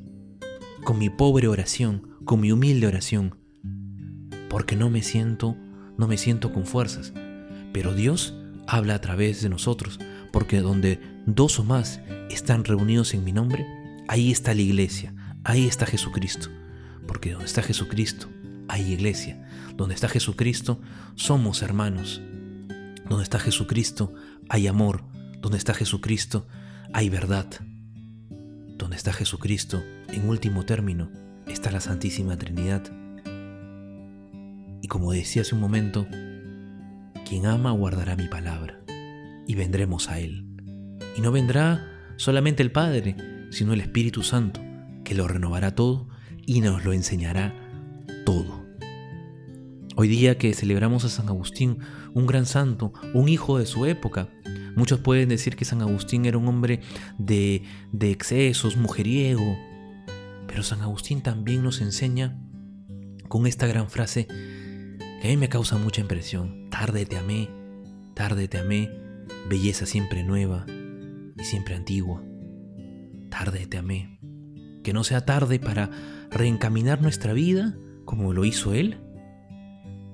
con 0.84 1.00
mi 1.00 1.10
pobre 1.10 1.48
oración, 1.48 2.10
con 2.24 2.40
mi 2.40 2.52
humilde 2.52 2.86
oración, 2.86 3.40
porque 4.48 4.76
no 4.76 4.88
me 4.88 5.02
siento, 5.02 5.56
no 5.98 6.06
me 6.06 6.16
siento 6.16 6.52
con 6.52 6.64
fuerzas, 6.64 7.12
pero 7.72 7.92
Dios 7.92 8.36
habla 8.68 8.94
a 8.94 9.00
través 9.00 9.42
de 9.42 9.48
nosotros, 9.48 9.98
porque 10.30 10.60
donde 10.60 11.15
dos 11.26 11.58
o 11.58 11.64
más 11.64 12.00
están 12.30 12.64
reunidos 12.64 13.14
en 13.14 13.24
mi 13.24 13.32
nombre, 13.32 13.66
ahí 14.08 14.32
está 14.32 14.54
la 14.54 14.62
iglesia, 14.62 15.14
ahí 15.44 15.66
está 15.66 15.84
Jesucristo, 15.86 16.48
porque 17.06 17.32
donde 17.32 17.46
está 17.46 17.62
Jesucristo, 17.62 18.28
hay 18.68 18.92
iglesia. 18.92 19.42
Donde 19.76 19.94
está 19.94 20.08
Jesucristo, 20.08 20.80
somos 21.14 21.62
hermanos. 21.62 22.20
Donde 23.08 23.22
está 23.22 23.38
Jesucristo, 23.38 24.12
hay 24.48 24.66
amor. 24.66 25.04
Donde 25.40 25.58
está 25.58 25.74
Jesucristo, 25.74 26.46
hay 26.92 27.08
verdad. 27.08 27.46
Donde 28.76 28.96
está 28.96 29.12
Jesucristo, 29.12 29.82
en 30.08 30.28
último 30.28 30.64
término, 30.64 31.10
está 31.46 31.70
la 31.70 31.80
Santísima 31.80 32.36
Trinidad. 32.36 32.82
Y 34.82 34.88
como 34.88 35.12
decía 35.12 35.42
hace 35.42 35.54
un 35.54 35.60
momento, 35.60 36.06
quien 37.28 37.46
ama 37.46 37.70
guardará 37.70 38.16
mi 38.16 38.28
palabra, 38.28 38.80
y 39.46 39.54
vendremos 39.54 40.08
a 40.08 40.20
Él. 40.20 40.55
Y 41.16 41.22
no 41.22 41.32
vendrá 41.32 42.12
solamente 42.16 42.62
el 42.62 42.70
Padre, 42.70 43.16
sino 43.50 43.72
el 43.72 43.80
Espíritu 43.80 44.22
Santo, 44.22 44.60
que 45.02 45.14
lo 45.14 45.26
renovará 45.26 45.74
todo 45.74 46.08
y 46.44 46.60
nos 46.60 46.84
lo 46.84 46.92
enseñará 46.92 47.54
todo. 48.26 48.66
Hoy 49.96 50.08
día 50.08 50.36
que 50.36 50.52
celebramos 50.52 51.06
a 51.06 51.08
San 51.08 51.28
Agustín, 51.28 51.78
un 52.12 52.26
gran 52.26 52.44
santo, 52.44 52.92
un 53.14 53.30
hijo 53.30 53.58
de 53.58 53.64
su 53.64 53.86
época, 53.86 54.28
muchos 54.76 55.00
pueden 55.00 55.30
decir 55.30 55.56
que 55.56 55.64
San 55.64 55.80
Agustín 55.80 56.26
era 56.26 56.36
un 56.36 56.48
hombre 56.48 56.80
de, 57.16 57.62
de 57.92 58.10
excesos, 58.10 58.76
mujeriego, 58.76 59.56
pero 60.46 60.62
San 60.62 60.82
Agustín 60.82 61.22
también 61.22 61.62
nos 61.62 61.80
enseña 61.80 62.38
con 63.28 63.46
esta 63.46 63.66
gran 63.66 63.88
frase 63.88 64.26
que 64.26 65.28
a 65.28 65.30
mí 65.30 65.38
me 65.38 65.48
causa 65.48 65.78
mucha 65.78 66.02
impresión. 66.02 66.68
Tarde 66.68 67.06
te 67.06 67.16
amé, 67.16 67.48
tarde 68.12 68.48
te 68.48 68.58
amé, 68.58 68.90
belleza 69.48 69.86
siempre 69.86 70.22
nueva 70.22 70.66
y 71.38 71.44
siempre 71.44 71.74
antigua. 71.74 72.22
Tarde 73.30 73.66
te 73.66 73.78
amé. 73.78 74.18
Que 74.82 74.92
no 74.92 75.04
sea 75.04 75.24
tarde 75.24 75.58
para 75.58 75.90
reencaminar 76.30 77.02
nuestra 77.02 77.32
vida 77.32 77.76
como 78.04 78.32
lo 78.32 78.44
hizo 78.44 78.72
Él 78.72 78.98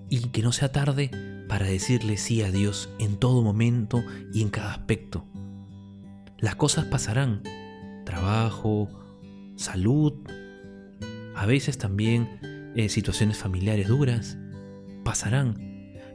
y 0.09 0.29
que 0.29 0.43
no 0.43 0.53
sea 0.53 0.73
tarde 0.73 1.11
para 1.49 1.67
decirle 1.67 2.17
sí 2.17 2.43
a 2.43 2.51
Dios 2.51 2.91
en 2.99 3.17
todo 3.17 3.43
momento 3.43 4.03
y 4.33 4.43
en 4.43 4.49
cada 4.49 4.73
aspecto. 4.73 5.27
Las 6.39 6.57
cosas 6.57 6.87
pasarán, 6.87 7.43
trabajo, 8.05 8.89
salud, 9.57 10.15
a 11.35 11.47
veces 11.47 11.79
también 11.79 12.73
eh, 12.75 12.89
situaciones 12.89 13.39
familiares 13.39 13.89
duras, 13.89 14.39
pasarán. 15.05 15.73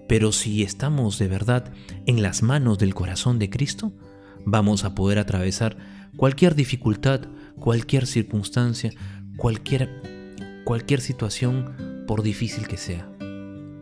Pero 0.08 0.32
si 0.32 0.64
estamos 0.64 1.20
de 1.20 1.28
verdad 1.28 1.74
en 2.06 2.22
las 2.22 2.42
manos 2.42 2.78
del 2.78 2.94
corazón 2.94 3.40
de 3.40 3.50
Cristo, 3.50 3.94
vamos 4.50 4.86
a 4.86 4.96
poder 4.96 5.20
atravesar 5.20 5.78
cualquier 6.16 6.56
dificultad, 6.56 7.20
cualquier 7.60 8.08
circunstancia, 8.08 8.92
cualquier, 9.36 9.90
cualquier 10.64 11.02
situación, 11.02 12.06
por 12.08 12.24
difícil 12.24 12.66
que 12.66 12.78
sea. 12.78 13.12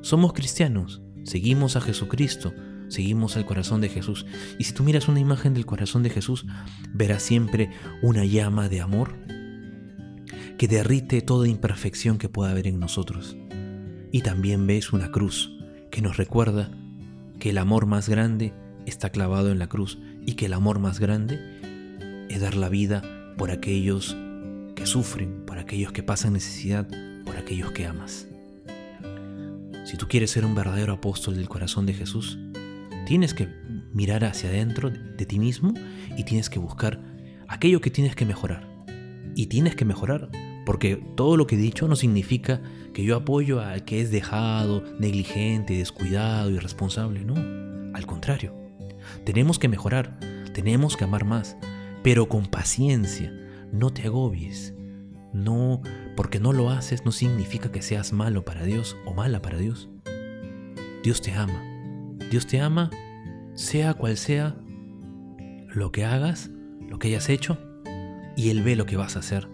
Somos 0.02 0.34
cristianos, 0.34 1.04
seguimos 1.24 1.76
a 1.76 1.82
Jesucristo, 1.82 2.52
seguimos 2.88 3.38
al 3.38 3.46
corazón 3.46 3.80
de 3.80 3.90
Jesús. 3.90 4.26
Y 4.58 4.64
si 4.64 4.74
tú 4.74 4.84
miras 4.84 5.08
una 5.08 5.20
imagen 5.20 5.54
del 5.54 5.68
corazón 5.68 6.02
de 6.02 6.10
Jesús, 6.10 6.48
verás 6.92 7.22
siempre 7.22 7.70
una 8.02 8.26
llama 8.26 8.68
de 8.68 8.82
amor 8.82 9.16
que 10.58 10.68
derrite 10.68 11.22
toda 11.22 11.48
imperfección 11.48 12.18
que 12.18 12.30
pueda 12.30 12.50
haber 12.50 12.66
en 12.66 12.80
nosotros. 12.80 13.38
Y 14.12 14.22
también 14.22 14.66
ves 14.66 14.94
una 14.94 15.12
cruz 15.12 15.52
que 15.92 16.02
nos 16.02 16.18
recuerda 16.18 16.72
que 17.40 17.52
el 17.52 17.60
amor 17.60 17.86
más 17.86 18.10
grande 18.10 18.54
está 18.88 19.12
clavado 19.12 19.52
en 19.52 19.60
la 19.60 19.68
cruz 19.68 20.00
y 20.26 20.34
que 20.34 20.48
el 20.48 20.54
amor 20.54 20.80
más 20.80 21.00
grande 21.00 21.40
es 22.30 22.42
dar 22.42 22.56
la 22.56 22.70
vida 22.70 23.02
por 23.38 23.52
aquellos 23.52 24.16
que 24.76 24.86
sufren, 24.86 25.46
por 25.46 25.58
aquellos 25.58 25.92
que 25.92 26.04
pasan 26.04 26.34
necesidad, 26.34 26.88
por 27.26 27.38
aquellos 27.38 27.72
que 27.72 27.86
amas. 27.86 28.28
Si 29.86 29.98
tú 29.98 30.08
quieres 30.08 30.32
ser 30.32 30.46
un 30.46 30.56
verdadero 30.56 30.94
apóstol 30.94 31.36
del 31.36 31.48
corazón 31.48 31.86
de 31.86 31.94
Jesús, 31.94 32.40
tienes 33.06 33.34
que 33.34 33.48
mirar 33.94 34.26
hacia 34.26 34.50
adentro 34.50 34.90
de 34.90 35.26
ti 35.26 35.40
mismo 35.40 35.74
y 36.18 36.24
tienes 36.24 36.50
que 36.50 36.60
buscar 36.60 37.00
aquello 37.48 37.82
que 37.82 37.92
tienes 37.92 38.16
que 38.16 38.26
mejorar. 38.26 38.68
Y 39.36 39.48
tienes 39.48 39.76
que 39.76 39.86
mejorar, 39.86 40.30
porque 40.66 40.96
todo 41.16 41.38
lo 41.38 41.46
que 41.46 41.56
he 41.56 41.60
dicho 41.60 41.88
no 41.88 41.96
significa 41.96 42.62
que 42.94 43.04
yo 43.04 43.16
apoyo 43.16 43.60
al 43.60 43.86
que 43.86 44.02
es 44.02 44.10
dejado, 44.10 44.84
negligente, 44.98 45.78
descuidado, 45.78 46.50
irresponsable. 46.50 47.24
No, 47.24 47.36
al 47.94 48.06
contrario. 48.06 48.65
Tenemos 49.24 49.60
que 49.60 49.68
mejorar, 49.68 50.20
tenemos 50.54 50.98
que 50.98 51.04
amar 51.04 51.26
más, 51.26 51.58
pero 52.04 52.28
con 52.28 52.46
paciencia. 52.46 53.34
No 53.72 53.92
te 53.92 54.04
agobies, 54.04 54.74
no, 55.34 55.82
porque 56.16 56.40
no 56.40 56.54
lo 56.54 56.70
haces 56.70 57.04
no 57.04 57.12
significa 57.12 57.72
que 57.72 57.82
seas 57.82 58.14
malo 58.14 58.46
para 58.46 58.64
Dios 58.64 58.96
o 59.06 59.14
mala 59.14 59.42
para 59.42 59.58
Dios. 59.58 59.90
Dios 61.04 61.22
te 61.22 61.34
ama. 61.34 61.62
Dios 62.32 62.48
te 62.48 62.62
ama 62.62 62.90
sea 63.54 63.94
cual 63.94 64.18
sea 64.18 64.56
lo 65.74 65.92
que 65.92 66.06
hagas, 66.06 66.52
lo 66.90 67.00
que 67.00 67.10
hayas 67.10 67.30
hecho, 67.30 67.58
y 68.36 68.50
Él 68.50 68.64
ve 68.64 68.76
lo 68.76 68.86
que 68.86 68.98
vas 68.98 69.16
a 69.16 69.20
hacer, 69.20 69.48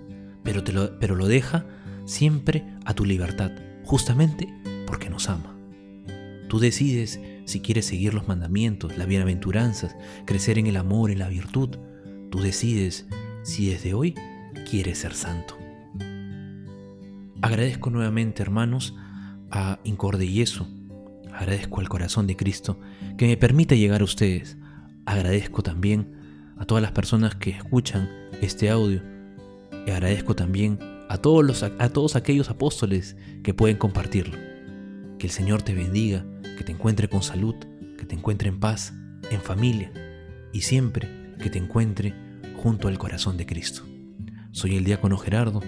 pero, 0.43 0.63
te 0.63 0.71
lo, 0.71 0.99
pero 0.99 1.15
lo 1.15 1.27
deja 1.27 1.65
siempre 2.05 2.65
a 2.85 2.93
tu 2.93 3.05
libertad, 3.05 3.51
justamente 3.83 4.47
porque 4.85 5.09
nos 5.09 5.29
ama. 5.29 5.55
Tú 6.47 6.59
decides 6.59 7.19
si 7.51 7.59
quieres 7.59 7.85
seguir 7.85 8.13
los 8.13 8.27
mandamientos, 8.27 8.97
las 8.97 9.07
bienaventuranzas, 9.07 9.95
crecer 10.25 10.57
en 10.57 10.67
el 10.67 10.77
amor, 10.77 11.11
en 11.11 11.19
la 11.19 11.29
virtud. 11.29 11.77
Tú 12.29 12.39
decides 12.39 13.07
si 13.43 13.69
desde 13.69 13.93
hoy 13.93 14.15
quieres 14.69 14.99
ser 14.99 15.13
santo. 15.13 15.57
Agradezco 17.41 17.89
nuevamente, 17.89 18.41
hermanos, 18.41 18.95
a 19.51 19.79
Incorde 19.83 20.25
y 20.25 20.41
eso. 20.41 20.67
Agradezco 21.33 21.81
al 21.81 21.89
corazón 21.89 22.27
de 22.27 22.35
Cristo 22.35 22.79
que 23.17 23.27
me 23.27 23.37
permite 23.37 23.77
llegar 23.77 24.01
a 24.01 24.05
ustedes. 24.05 24.57
Agradezco 25.05 25.63
también 25.63 26.53
a 26.57 26.65
todas 26.65 26.81
las 26.81 26.91
personas 26.91 27.35
que 27.35 27.51
escuchan 27.51 28.09
este 28.41 28.69
audio. 28.69 29.01
Y 29.85 29.91
agradezco 29.91 30.35
también 30.35 30.79
todos, 31.17 31.63
a 31.63 31.89
todos 31.89 32.15
aquellos 32.15 32.49
apóstoles 32.49 33.15
que 33.43 33.53
pueden 33.53 33.77
compartirlo. 33.77 34.37
Que 35.17 35.27
el 35.27 35.31
Señor 35.31 35.61
te 35.61 35.73
bendiga, 35.73 36.25
que 36.57 36.63
te 36.63 36.71
encuentre 36.71 37.07
con 37.07 37.23
salud, 37.23 37.55
que 37.97 38.05
te 38.05 38.15
encuentre 38.15 38.49
en 38.49 38.59
paz, 38.59 38.93
en 39.29 39.41
familia 39.41 39.91
y 40.53 40.61
siempre 40.61 41.09
que 41.39 41.49
te 41.49 41.57
encuentre 41.57 42.13
junto 42.57 42.87
al 42.87 42.97
corazón 42.97 43.37
de 43.37 43.45
Cristo. 43.45 43.83
Soy 44.51 44.75
el 44.75 44.83
diácono 44.83 45.17
Gerardo 45.17 45.61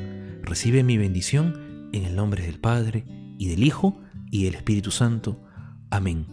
Recibe 0.44 0.84
mi 0.84 0.98
bendición 0.98 1.90
en 1.94 2.04
el 2.04 2.16
nombre 2.16 2.44
del 2.44 2.60
Padre, 2.60 3.06
y 3.38 3.48
del 3.48 3.64
Hijo, 3.64 4.02
y 4.30 4.44
del 4.44 4.56
Espíritu 4.56 4.92
Santo. 4.92 5.42
Amén. 5.90 6.26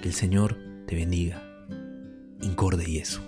Que 0.00 0.08
el 0.08 0.14
Señor 0.14 0.56
te 0.86 0.96
bendiga. 0.96 1.42
Incorde 2.40 2.88
y 2.88 2.98
eso. 2.98 3.22